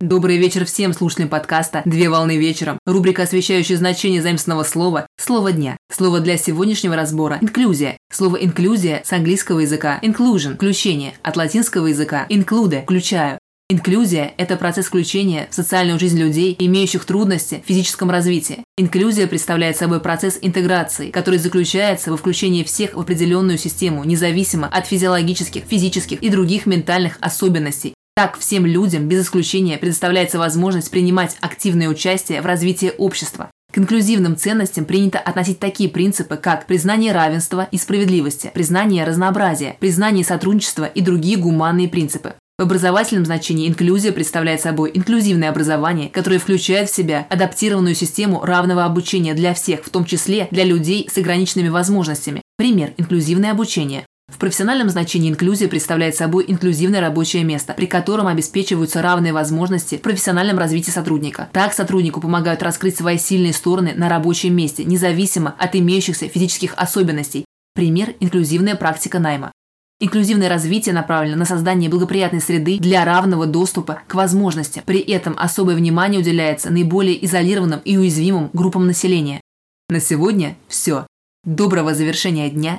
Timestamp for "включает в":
46.40-46.96